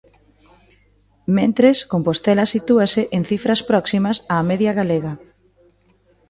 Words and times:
Mentres, 1.35 1.77
Compostela 1.91 2.45
sitúase 2.53 3.01
en 3.17 3.21
cifras 3.31 3.61
próximas 3.69 4.15
á 4.33 4.35
media 4.49 4.71
galega. 4.79 5.13